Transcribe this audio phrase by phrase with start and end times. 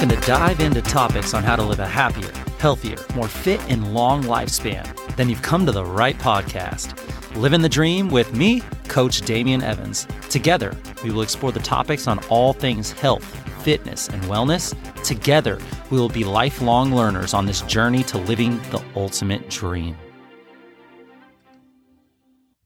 [0.00, 3.92] looking to dive into topics on how to live a happier, healthier, more fit, and
[3.92, 4.86] long lifespan,
[5.16, 6.94] then you've come to the right podcast.
[7.34, 10.06] Living the Dream with me, Coach Damian Evans.
[10.30, 13.24] Together, we will explore the topics on all things health,
[13.64, 14.72] fitness, and wellness.
[15.02, 15.58] Together,
[15.90, 19.96] we will be lifelong learners on this journey to living the ultimate dream.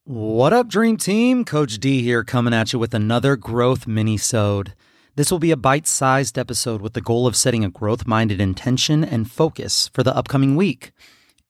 [0.05, 1.47] What up, Dream Team?
[1.47, 4.75] Coach D here coming at you with another growth mini-sode.
[5.15, 8.41] This will be a bite sized episode with the goal of setting a growth minded
[8.41, 10.93] intention and focus for the upcoming week.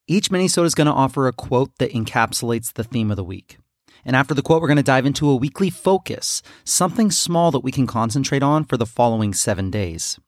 [0.08, 3.58] Each minisode is going to offer a quote that encapsulates the theme of the week.
[4.04, 7.60] And after the quote, we're going to dive into a weekly focus, something small that
[7.60, 10.18] we can concentrate on for the following seven days.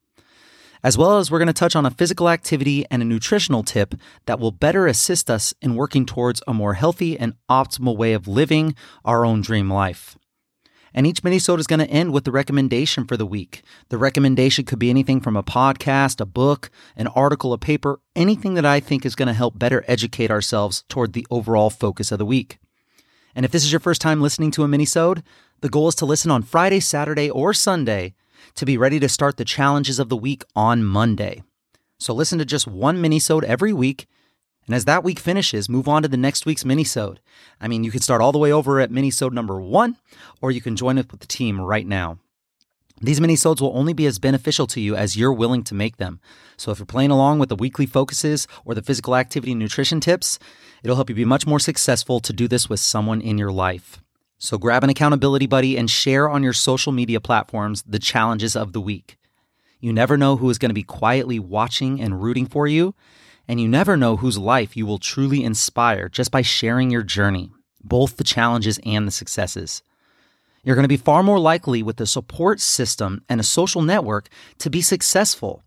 [0.84, 3.96] As well as we're going to touch on a physical activity and a nutritional tip
[4.26, 8.28] that will better assist us in working towards a more healthy and optimal way of
[8.28, 10.16] living our own dream life.
[10.94, 13.62] And each minisode is going to end with the recommendation for the week.
[13.88, 18.54] The recommendation could be anything from a podcast, a book, an article, a paper, anything
[18.54, 22.18] that I think is going to help better educate ourselves toward the overall focus of
[22.18, 22.58] the week.
[23.34, 25.22] And if this is your first time listening to a minisode,
[25.60, 28.14] the goal is to listen on Friday, Saturday, or Sunday
[28.54, 31.42] to be ready to start the challenges of the week on Monday.
[31.98, 34.06] So listen to just one minisode every week
[34.66, 37.18] and as that week finishes, move on to the next week's minisode.
[37.60, 39.96] I mean, you can start all the way over at minisode number one,
[40.40, 42.18] or you can join up with the team right now.
[43.00, 46.20] These minisodes will only be as beneficial to you as you're willing to make them.
[46.56, 50.00] So if you're playing along with the weekly focuses or the physical activity and nutrition
[50.00, 50.38] tips,
[50.82, 54.00] it'll help you be much more successful to do this with someone in your life.
[54.38, 58.72] So grab an accountability buddy and share on your social media platforms the challenges of
[58.72, 59.16] the week.
[59.80, 62.94] You never know who is going to be quietly watching and rooting for you,
[63.46, 67.50] and you never know whose life you will truly inspire just by sharing your journey,
[67.82, 69.82] both the challenges and the successes.
[70.62, 74.28] You're going to be far more likely with a support system and a social network
[74.58, 75.62] to be successful.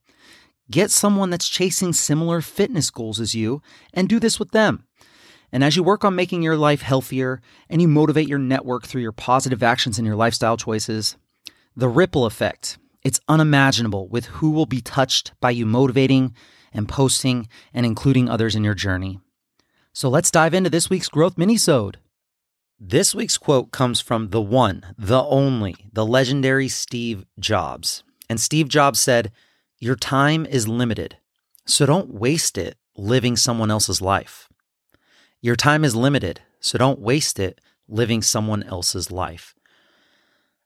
[0.71, 3.61] Get someone that's chasing similar fitness goals as you
[3.93, 4.85] and do this with them.
[5.51, 9.01] And as you work on making your life healthier and you motivate your network through
[9.01, 11.15] your positive actions and your lifestyle choices,
[11.75, 16.35] the ripple effect, it's unimaginable with who will be touched by you motivating
[16.77, 19.19] and posting and including others in your journey.
[19.93, 21.95] So let's dive into this week's growth minisode.
[22.79, 28.03] This week's quote comes from the one, the only, the legendary Steve Jobs.
[28.29, 29.31] And Steve Jobs said,
[29.79, 31.17] Your time is limited,
[31.65, 34.47] so don't waste it living someone else's life.
[35.41, 39.55] Your time is limited, so don't waste it living someone else's life.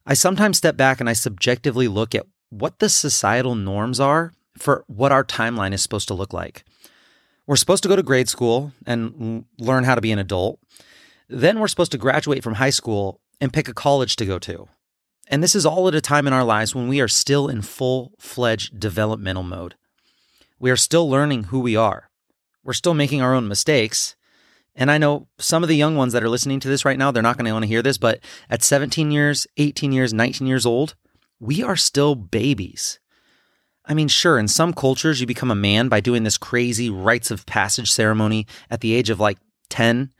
[0.06, 4.84] I sometimes step back and I subjectively look at what the societal norms are for
[4.88, 6.64] what our timeline is supposed to look like.
[7.48, 10.60] We're supposed to go to grade school and learn how to be an adult.
[11.28, 14.68] Then we're supposed to graduate from high school and pick a college to go to.
[15.28, 17.62] And this is all at a time in our lives when we are still in
[17.62, 19.76] full fledged developmental mode.
[20.60, 22.10] We are still learning who we are.
[22.64, 24.16] We're still making our own mistakes.
[24.76, 27.12] And I know some of the young ones that are listening to this right now,
[27.12, 28.20] they're not going to want to hear this, but
[28.50, 30.96] at 17 years, 18 years, 19 years old,
[31.40, 33.00] we are still babies.
[33.86, 37.32] I mean, sure, in some cultures, you become a man by doing this crazy rites
[37.32, 40.12] of passage ceremony at the age of like 10,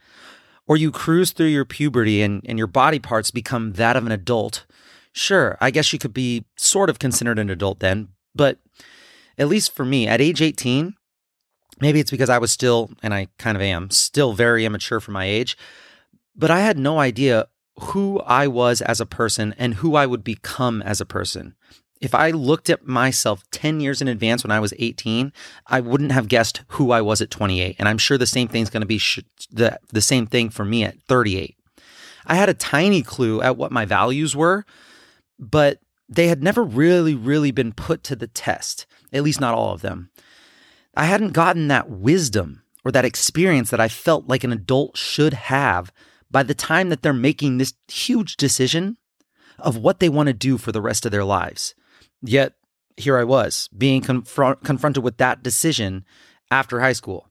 [0.66, 4.12] or you cruise through your puberty and, and your body parts become that of an
[4.12, 4.66] adult.
[5.12, 8.58] Sure, I guess you could be sort of considered an adult then, but
[9.38, 10.94] at least for me, at age 18,
[11.80, 15.12] maybe it's because I was still, and I kind of am, still very immature for
[15.12, 15.56] my age,
[16.34, 17.46] but I had no idea
[17.78, 21.54] who I was as a person and who I would become as a person.
[22.02, 25.32] If I looked at myself 10 years in advance when I was 18,
[25.68, 27.76] I wouldn't have guessed who I was at 28.
[27.78, 29.20] And I'm sure the same thing's going to be sh-
[29.52, 31.56] the, the same thing for me at 38.
[32.26, 34.64] I had a tiny clue at what my values were,
[35.38, 39.72] but they had never really, really been put to the test, at least not all
[39.72, 40.10] of them.
[40.96, 45.34] I hadn't gotten that wisdom or that experience that I felt like an adult should
[45.34, 45.92] have
[46.32, 48.96] by the time that they're making this huge decision
[49.60, 51.76] of what they want to do for the rest of their lives.
[52.22, 52.54] Yet
[52.96, 56.04] here I was being confront- confronted with that decision
[56.50, 57.28] after high school.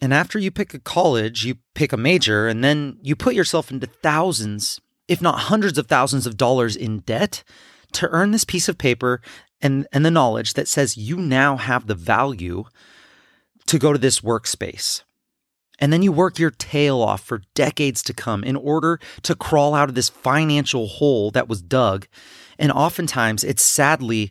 [0.00, 3.70] And after you pick a college, you pick a major, and then you put yourself
[3.70, 7.44] into thousands, if not hundreds of thousands of dollars in debt
[7.92, 9.20] to earn this piece of paper
[9.60, 12.64] and, and the knowledge that says you now have the value
[13.66, 15.02] to go to this workspace.
[15.80, 19.74] And then you work your tail off for decades to come in order to crawl
[19.74, 22.06] out of this financial hole that was dug
[22.60, 24.30] and oftentimes it's sadly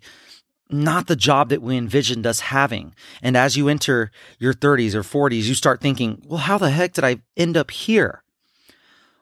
[0.69, 2.94] not the job that we envisioned us having.
[3.24, 6.94] And as you enter your 30s or 40s, you start thinking, well, how the heck
[6.94, 8.24] did I end up here?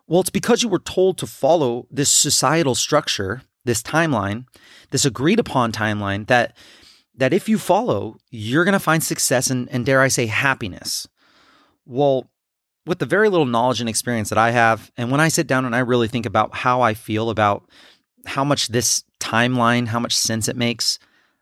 [0.08, 4.46] Well, it's because you were told to follow this societal structure, this timeline,
[4.92, 6.56] this agreed upon timeline that
[7.16, 11.08] that if you follow, you're going to find success and, and, dare I say, happiness.
[11.88, 12.30] Well,
[12.86, 15.66] with the very little knowledge and experience that I have, and when I sit down
[15.66, 17.68] and I really think about how I feel about
[18.26, 21.00] how much this timeline, how much sense it makes,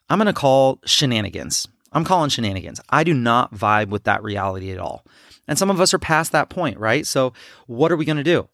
[0.09, 1.67] I'm going to call shenanigans.
[1.91, 2.79] I'm calling shenanigans.
[2.89, 5.03] I do not vibe with that reality at all.
[5.47, 7.05] And some of us are past that point, right?
[7.05, 7.33] So,
[7.67, 8.47] what are we going to do?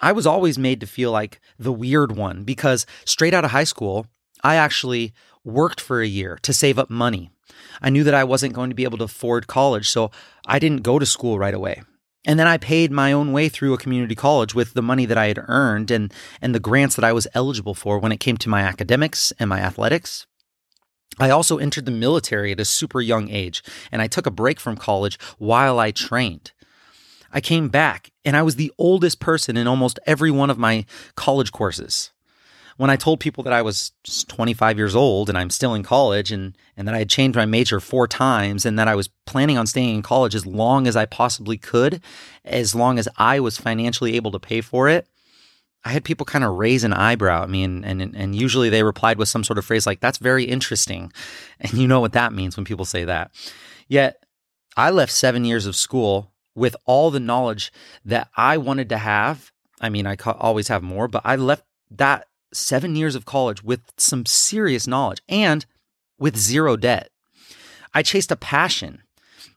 [0.00, 3.64] I was always made to feel like the weird one because straight out of high
[3.64, 4.06] school,
[4.42, 5.12] I actually
[5.44, 7.30] worked for a year to save up money.
[7.82, 10.10] I knew that I wasn't going to be able to afford college, so
[10.46, 11.82] I didn't go to school right away.
[12.26, 15.18] And then I paid my own way through a community college with the money that
[15.18, 18.38] I had earned and, and the grants that I was eligible for when it came
[18.38, 20.26] to my academics and my athletics.
[21.18, 23.62] I also entered the military at a super young age,
[23.92, 26.52] and I took a break from college while I trained.
[27.30, 30.86] I came back, and I was the oldest person in almost every one of my
[31.14, 32.10] college courses.
[32.76, 33.92] When I told people that I was
[34.28, 37.46] 25 years old and I'm still in college and, and that I had changed my
[37.46, 40.96] major four times and that I was planning on staying in college as long as
[40.96, 42.00] I possibly could,
[42.44, 45.06] as long as I was financially able to pay for it,
[45.84, 48.82] I had people kind of raise an eyebrow at me, and, and and usually they
[48.82, 51.12] replied with some sort of phrase like "That's very interesting,"
[51.60, 53.32] and you know what that means when people say that.
[53.86, 54.24] Yet,
[54.76, 57.70] I left seven years of school with all the knowledge
[58.04, 59.52] that I wanted to have.
[59.80, 63.80] I mean, I always have more, but I left that seven years of college with
[63.96, 65.66] some serious knowledge and
[66.18, 67.10] with zero debt.
[67.92, 69.02] I chased a passion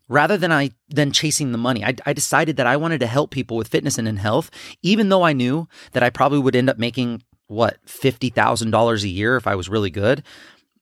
[0.07, 1.83] rather than I than chasing the money.
[1.83, 4.49] I, I decided that I wanted to help people with fitness and in health,
[4.81, 9.03] even though I knew that I probably would end up making what fifty thousand dollars
[9.03, 10.23] a year if I was really good.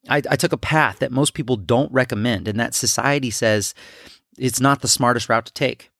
[0.08, 3.74] I, I took a path that most people don't recommend, and that society says
[4.38, 5.92] it's not the smartest route to take.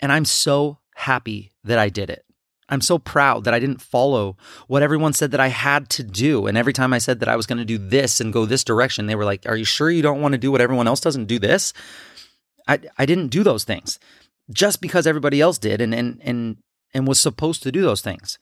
[0.00, 2.24] And I'm so happy that I did it.
[2.72, 6.46] I'm so proud that I didn't follow what everyone said that I had to do.
[6.46, 8.64] And every time I said that I was going to do this and go this
[8.64, 11.00] direction, they were like, Are you sure you don't want to do what everyone else
[11.00, 11.74] doesn't do this?
[12.66, 13.98] I, I didn't do those things
[14.50, 16.56] just because everybody else did and, and, and,
[16.94, 18.38] and was supposed to do those things.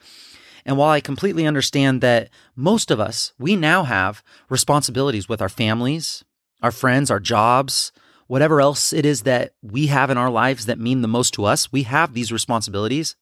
[0.64, 5.48] And while I completely understand that most of us, we now have responsibilities with our
[5.48, 6.24] families,
[6.62, 7.90] our friends, our jobs,
[8.28, 11.44] whatever else it is that we have in our lives that mean the most to
[11.44, 13.16] us, we have these responsibilities.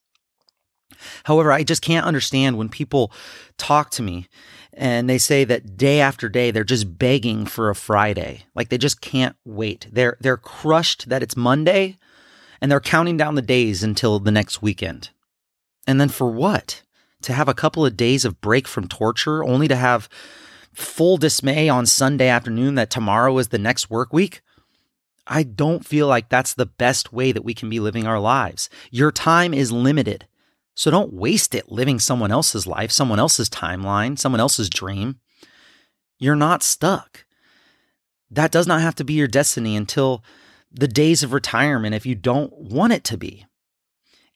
[1.23, 3.11] However, I just can't understand when people
[3.57, 4.27] talk to me
[4.73, 8.45] and they say that day after day they're just begging for a Friday.
[8.55, 9.87] Like they just can't wait.
[9.91, 11.97] They're they're crushed that it's Monday
[12.61, 15.09] and they're counting down the days until the next weekend.
[15.87, 16.83] And then for what?
[17.23, 20.07] To have a couple of days of break from torture only to have
[20.73, 24.41] full dismay on Sunday afternoon that tomorrow is the next work week?
[25.27, 28.69] I don't feel like that's the best way that we can be living our lives.
[28.89, 30.25] Your time is limited.
[30.79, 35.19] So don't waste it living someone else's life, someone else's timeline, someone else's dream.
[36.19, 37.25] You're not stuck.
[38.31, 40.23] That does not have to be your destiny until
[40.71, 43.45] the days of retirement if you don't want it to be.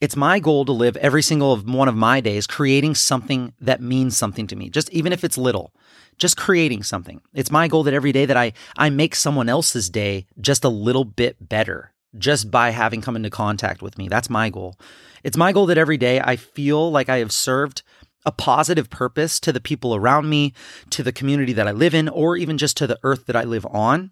[0.01, 4.17] It's my goal to live every single one of my days creating something that means
[4.17, 5.73] something to me, just even if it's little,
[6.17, 7.21] just creating something.
[7.33, 10.69] It's my goal that every day that I, I make someone else's day just a
[10.69, 14.07] little bit better just by having come into contact with me.
[14.07, 14.77] That's my goal.
[15.23, 17.81] It's my goal that every day I feel like I have served
[18.25, 20.53] a positive purpose to the people around me,
[20.91, 23.43] to the community that I live in, or even just to the earth that I
[23.43, 24.11] live on.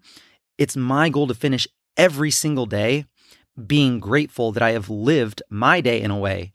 [0.58, 3.06] It's my goal to finish every single day
[3.66, 6.52] being grateful that I have lived my day in a way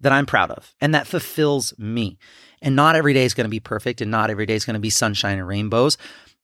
[0.00, 2.18] that I'm proud of and that fulfills me.
[2.62, 4.74] And not every day is going to be perfect and not every day is going
[4.74, 5.96] to be sunshine and rainbows.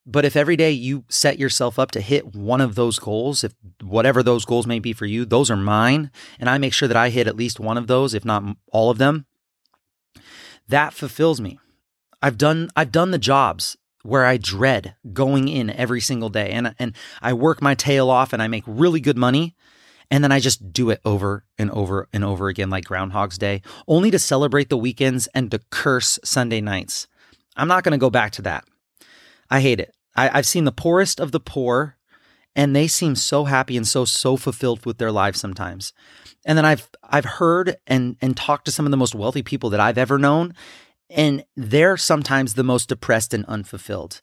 [0.07, 3.53] But if every day you set yourself up to hit one of those goals, if
[3.83, 6.97] whatever those goals may be for you, those are mine, and I make sure that
[6.97, 9.27] I hit at least one of those, if not all of them,
[10.69, 11.59] that fulfills me.
[12.23, 16.75] I've done I've done the jobs where I dread going in every single day and
[16.79, 19.55] and I work my tail off and I make really good money
[20.11, 23.63] and then I just do it over and over and over again like groundhog's day
[23.87, 27.07] only to celebrate the weekends and to curse Sunday nights.
[27.57, 28.65] I'm not going to go back to that.
[29.51, 29.96] I hate it.
[30.17, 31.97] I, I've seen the poorest of the poor,
[32.55, 35.93] and they seem so happy and so so fulfilled with their lives sometimes.
[36.45, 39.71] And then I've I've heard and and talked to some of the most wealthy people
[39.71, 40.55] that I've ever known,
[41.11, 44.21] and they're sometimes the most depressed and unfulfilled.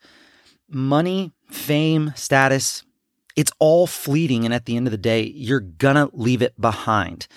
[0.67, 2.83] Money, fame, status,
[3.35, 4.45] it's all fleeting.
[4.45, 7.27] And at the end of the day, you're gonna leave it behind.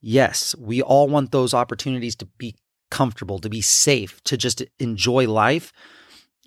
[0.00, 2.56] Yes, we all want those opportunities to be
[2.90, 5.72] comfortable, to be safe, to just enjoy life.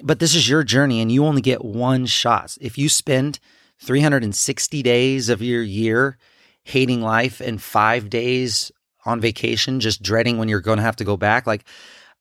[0.06, 2.58] But this is your journey and you only get one shot.
[2.60, 3.40] If you spend
[3.80, 6.18] 360 days of your year
[6.66, 8.70] hating life and five days
[9.06, 11.64] on vacation, just dreading when you're going to have to go back, like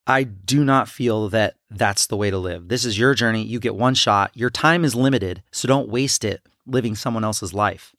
[0.06, 2.68] I do not feel that that's the way to live.
[2.68, 3.42] This is your journey.
[3.42, 4.30] You get one shot.
[4.34, 7.94] Your time is limited, so don't waste it living someone else's life.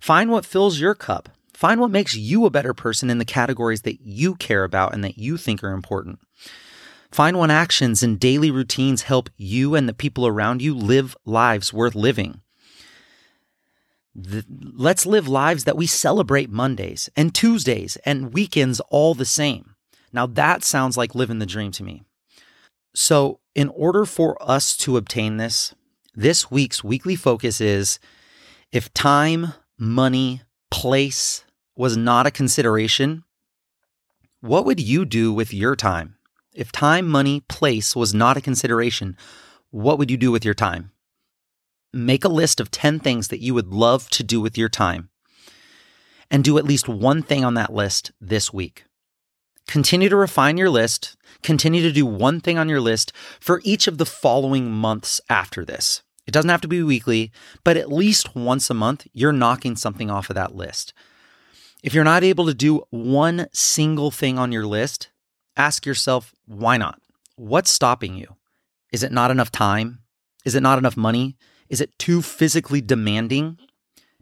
[0.00, 1.28] Find what fills your cup.
[1.54, 5.04] Find what makes you a better person in the categories that you care about and
[5.04, 6.18] that you think are important.
[7.12, 11.70] Find One actions and daily routines help you and the people around you live lives
[11.70, 12.40] worth living.
[14.14, 19.74] The, let's live lives that we celebrate Mondays and Tuesdays and weekends all the same.
[20.10, 22.02] Now, that sounds like living the dream to me.
[22.94, 25.74] So, in order for us to obtain this,
[26.14, 27.98] this week's weekly focus is
[28.70, 31.44] if time, money, place
[31.76, 33.24] was not a consideration,
[34.40, 36.16] what would you do with your time?
[36.54, 39.16] If time, money, place was not a consideration,
[39.70, 40.92] what would you do with your time?
[41.94, 45.08] Make a list of 10 things that you would love to do with your time
[46.30, 48.84] and do at least one thing on that list this week.
[49.66, 51.16] Continue to refine your list.
[51.42, 55.64] Continue to do one thing on your list for each of the following months after
[55.64, 56.02] this.
[56.26, 57.32] It doesn't have to be weekly,
[57.64, 60.92] but at least once a month, you're knocking something off of that list.
[61.82, 65.08] If you're not able to do one single thing on your list,
[65.56, 67.00] ask yourself, why not?
[67.36, 68.36] What's stopping you?
[68.92, 70.00] Is it not enough time?
[70.44, 71.36] Is it not enough money?
[71.68, 73.58] Is it too physically demanding?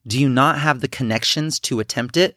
[0.07, 2.37] Do you not have the connections to attempt it?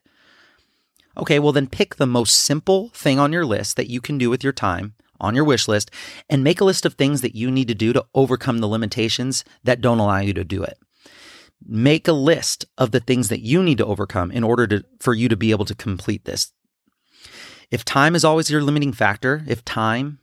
[1.17, 4.29] Okay, well, then pick the most simple thing on your list that you can do
[4.29, 5.89] with your time on your wish list
[6.29, 9.45] and make a list of things that you need to do to overcome the limitations
[9.63, 10.77] that don't allow you to do it.
[11.65, 15.13] Make a list of the things that you need to overcome in order to, for
[15.13, 16.51] you to be able to complete this.
[17.73, 20.19] If time is always your limiting factor, if time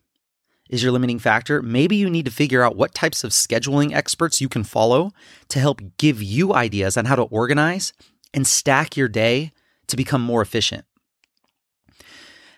[0.69, 4.40] is your limiting factor, maybe you need to figure out what types of scheduling experts
[4.40, 5.11] you can follow
[5.49, 7.92] to help give you ideas on how to organize
[8.33, 9.50] and stack your day
[9.88, 10.85] to become more efficient.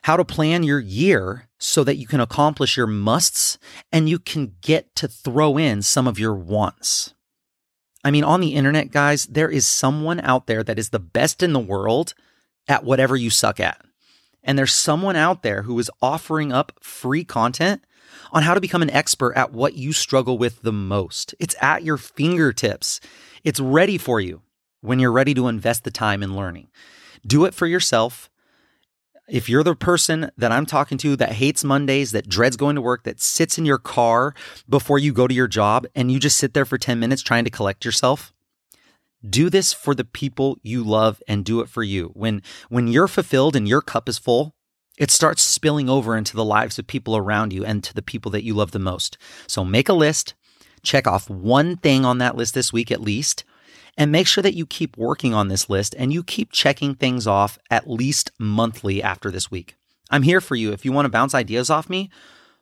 [0.03, 3.57] How to plan your year so that you can accomplish your musts
[3.91, 7.15] and you can get to throw in some of your wants.
[8.05, 11.43] I mean, on the internet, guys, there is someone out there that is the best
[11.43, 12.13] in the world
[12.69, 13.83] at whatever you suck at.
[14.43, 17.83] And there's someone out there who is offering up free content
[18.33, 21.35] on how to become an expert at what you struggle with the most.
[21.39, 23.01] It's at your fingertips.
[23.45, 24.43] It's ready for you
[24.81, 26.69] when you're ready to invest the time in learning.
[27.27, 28.29] Do it for yourself.
[29.29, 32.83] If you're the person that I'm talking to that hates Mondays, that dreads going to
[32.83, 34.35] work, that sits in your car
[34.69, 37.45] before you go to your job and you just sit there for 10 minutes trying
[37.45, 38.33] to collect yourself,
[39.29, 42.11] do this for the people you love and do it for you.
[42.15, 44.55] When when you're fulfilled and your cup is full,
[44.99, 48.31] it starts spilling over into the lives of people around you and to the people
[48.33, 49.17] that you love the most.
[49.47, 50.35] So make a list,
[50.83, 53.45] check off one thing on that list this week at least,
[53.97, 57.27] and make sure that you keep working on this list and you keep checking things
[57.27, 59.77] off at least monthly after this week.
[60.11, 62.11] I'm here for you if you want to bounce ideas off me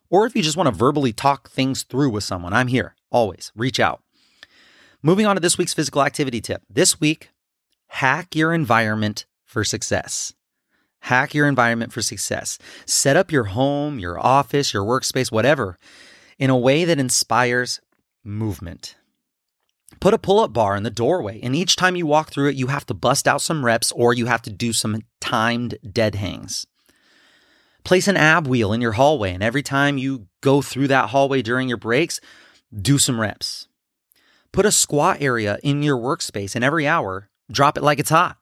[0.09, 2.53] or if you just want to verbally talk things through with someone.
[2.53, 3.51] I'm here always.
[3.55, 4.01] Reach out.
[5.03, 6.61] Moving on to this week's physical activity tip.
[6.69, 7.29] This week,
[7.87, 10.33] hack your environment for success.
[10.99, 12.59] Hack your environment for success.
[12.85, 15.79] Set up your home, your office, your workspace, whatever,
[16.37, 17.81] in a way that inspires
[18.23, 18.95] movement.
[19.99, 22.55] Put a pull up bar in the doorway, and each time you walk through it,
[22.55, 26.13] you have to bust out some reps or you have to do some timed dead
[26.13, 26.67] hangs.
[27.83, 31.41] Place an ab wheel in your hallway, and every time you go through that hallway
[31.41, 32.21] during your breaks,
[32.79, 33.67] do some reps.
[34.51, 38.37] Put a squat area in your workspace, and every hour, drop it like it's hot.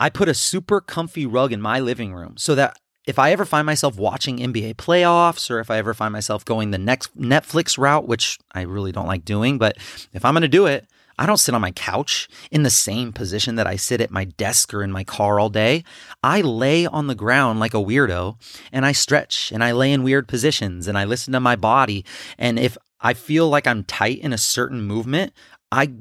[0.00, 3.46] I put a super comfy rug in my living room so that if I ever
[3.46, 7.78] find myself watching NBA playoffs or if I ever find myself going the next Netflix
[7.78, 9.78] route, which I really don't like doing, but
[10.12, 10.86] if I'm going to do it,
[11.18, 14.24] I don't sit on my couch in the same position that I sit at my
[14.24, 15.82] desk or in my car all day.
[16.22, 18.36] I lay on the ground like a weirdo
[18.70, 22.04] and I stretch and I lay in weird positions and I listen to my body.
[22.38, 25.32] And if I feel like I'm tight in a certain movement,
[25.70, 25.92] I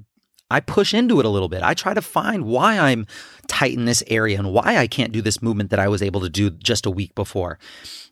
[0.50, 1.62] I push into it a little bit.
[1.62, 3.06] I try to find why I'm
[3.48, 6.22] tight in this area and why I can't do this movement that I was able
[6.22, 7.60] to do just a week before.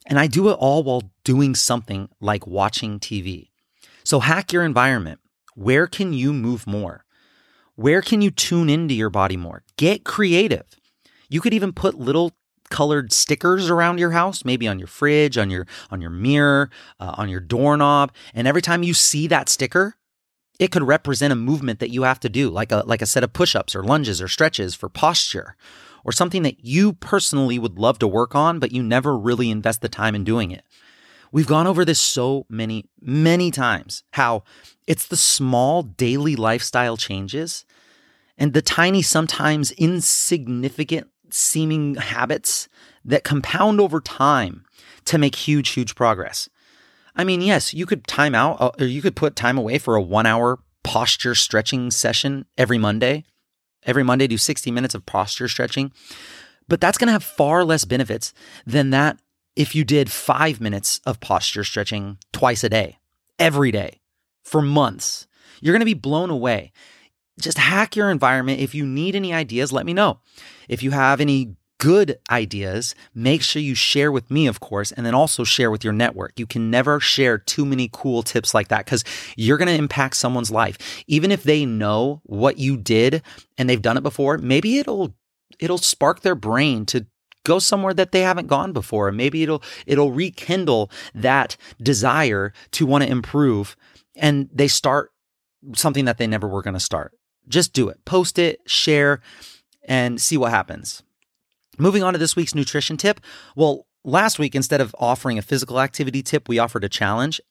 [0.06, 3.52] And I do it all while doing something like watching TV.
[4.04, 5.22] So hack your environment.
[5.56, 7.06] Where can you move more?
[7.76, 9.64] Where can you tune into your body more?
[9.78, 10.66] Get creative.
[11.30, 12.34] You could even put little
[12.70, 16.70] colored stickers around your house, maybe on your fridge, on your on your mirror,
[17.00, 19.96] uh, on your doorknob, and every time you see that sticker,
[20.60, 23.24] it could represent a movement that you have to do, like a like a set
[23.24, 25.56] of push-ups or lunges or stretches for posture,
[26.04, 29.82] or something that you personally would love to work on, but you never really invest
[29.82, 30.64] the time in doing it.
[31.32, 34.44] We've gone over this so many, many times how
[34.88, 37.66] it's the small daily lifestyle changes
[38.38, 42.70] and the tiny, sometimes insignificant seeming habits
[43.04, 44.66] that compound over time
[45.06, 46.50] to make huge, huge progress.
[47.16, 49.96] I mean, yes, you could time out uh, or you could put time away for
[49.96, 53.26] a one hour posture stretching session every Monday.
[53.86, 55.92] Every Monday, do 60 minutes of posture stretching.
[56.68, 58.34] But that's going to have far less benefits
[58.66, 59.20] than that
[59.56, 62.98] if you did five minutes of posture stretching twice a day,
[63.38, 64.02] every day,
[64.44, 65.28] for months.
[65.62, 66.72] You're going to be blown away.
[67.40, 68.62] Just hack your environment.
[68.62, 70.20] If you need any ideas, let me know.
[70.70, 75.06] If you have any good ideas, make sure you share with me, of course, and
[75.06, 76.40] then also share with your network.
[76.40, 79.04] You can never share too many cool tips like that because
[79.36, 81.04] you're going to impact someone's life.
[81.08, 83.22] Even if they know what you did
[83.58, 85.14] and they've done it before, maybe it'll
[85.60, 87.06] it'll spark their brain to
[87.44, 89.12] go somewhere that they haven't gone before.
[89.12, 93.76] Maybe it'll it'll rekindle that desire to want to improve
[94.16, 95.12] and they start
[95.74, 97.14] something that they never were going to start.
[97.48, 98.04] Just do it.
[98.06, 99.22] Post it, share
[99.88, 101.04] and see what happens.
[101.78, 103.20] Moving on to this week's nutrition tip.
[103.56, 107.42] Well, last week, instead of offering a physical activity tip, we offered a challenge.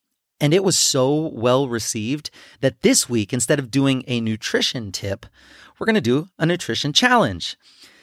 [0.41, 5.27] And it was so well received that this week, instead of doing a nutrition tip,
[5.79, 7.57] we're going to do a nutrition challenge.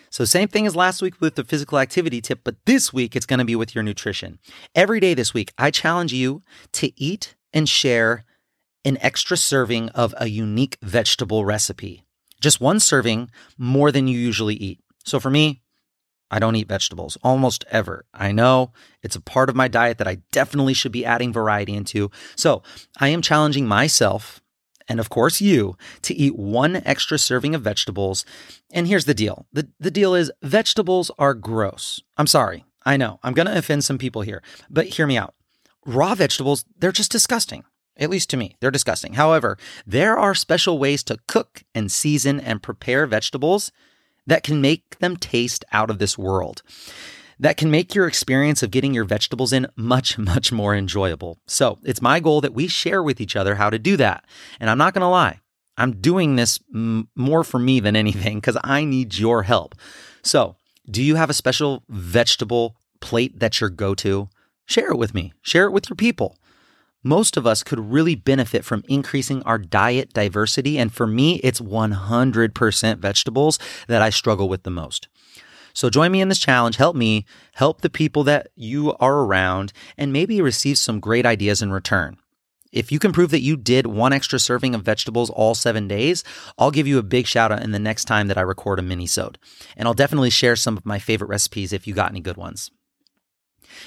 [0.10, 3.26] So, same thing as last week with the physical activity tip, but this week it's
[3.26, 4.40] going to be with your nutrition.
[4.76, 6.42] Every day this week, I challenge you
[6.74, 8.26] to eat and share
[8.84, 12.04] an extra serving of a unique vegetable recipe.
[12.40, 14.80] Just one serving more than you usually eat.
[15.04, 15.62] So, for me,
[16.32, 18.06] I don't eat vegetables almost ever.
[18.14, 18.72] I know
[19.04, 22.10] it's a part of my diet that I definitely should be adding variety into.
[22.38, 22.64] So
[22.98, 24.42] I am challenging myself
[24.88, 28.26] and of course you to eat one extra serving of vegetables.
[28.72, 29.46] And here's the deal.
[29.52, 32.02] The, the deal is vegetables are gross.
[32.18, 32.66] I'm sorry.
[32.86, 35.36] I know I'm going to offend some people here, but hear me out.
[35.86, 37.64] Raw vegetables, they're just disgusting.
[37.98, 39.14] At least to me, they're disgusting.
[39.14, 43.72] However, there are special ways to cook and season and prepare vegetables
[44.26, 46.62] that can make them taste out of this world.
[47.40, 51.40] That can make your experience of getting your vegetables in much, much more enjoyable.
[51.48, 54.26] So it's my goal that we share with each other how to do that.
[54.60, 55.40] And I'm not going to lie,
[55.78, 59.76] I'm doing this m- more for me than anything because I need your help.
[60.24, 60.56] So,
[60.90, 64.30] do you have a special vegetable plate that's your go to?
[64.66, 66.38] Share it with me, share it with your people
[67.04, 70.78] most of us could really benefit from increasing our diet diversity.
[70.78, 75.08] And for me, it's 100% vegetables that I struggle with the most.
[75.74, 76.76] So join me in this challenge.
[76.76, 81.62] Help me help the people that you are around and maybe receive some great ideas
[81.62, 82.18] in return.
[82.72, 86.24] If you can prove that you did one extra serving of vegetables all seven days,
[86.58, 88.82] I'll give you a big shout out in the next time that I record a
[88.82, 89.38] mini sode.
[89.76, 92.72] And I'll definitely share some of my favorite recipes if you got any good ones.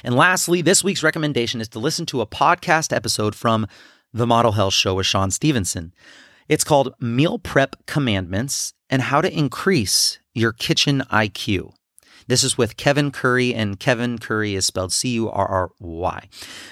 [0.03, 3.67] And lastly, this week's recommendation is to listen to a podcast episode from
[4.13, 5.95] The Model Health Show with Shawn Stevenson.
[6.49, 11.73] It's called Meal Prep Commandments and How to Increase Your Kitchen IQ.
[12.27, 16.29] This is with Kevin Curry, and Kevin Curry is spelled C U R R Y.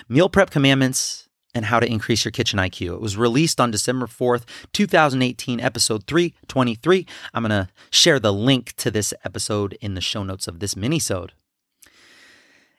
[0.08, 2.94] Meal Prep Commandments and How to Increase Your Kitchen IQ.
[2.94, 7.06] It was released on December 4th, 2018, episode 323.
[7.34, 10.76] I'm going to share the link to this episode in the show notes of this
[10.76, 11.32] mini-sode.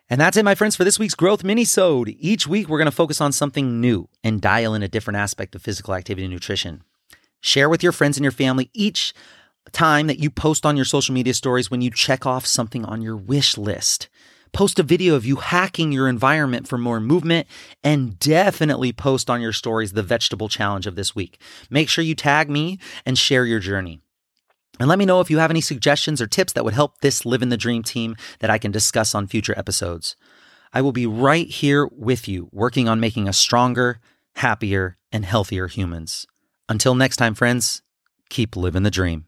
[0.09, 2.15] And that's it, my friends, for this week's Growth Mini-Sode.
[2.19, 5.55] Each week, we're going to focus on something new and dial in a different aspect
[5.55, 6.83] of physical activity and nutrition.
[7.41, 9.13] Share with your friends and your family each
[9.71, 13.01] time that you post on your social media stories when you check off something on
[13.01, 14.09] your wish list.
[14.51, 17.47] Post a video of you hacking your environment for more movement
[17.83, 21.41] and definitely post on your stories the vegetable challenge of this week.
[21.71, 24.02] Make sure you tag me and share your journey.
[24.79, 27.25] And let me know if you have any suggestions or tips that would help this
[27.25, 30.15] Live in the Dream team that I can discuss on future episodes.
[30.73, 33.99] I will be right here with you, working on making us stronger,
[34.35, 36.25] happier, and healthier humans.
[36.67, 37.83] Until next time, friends,
[38.29, 39.25] keep living the dream.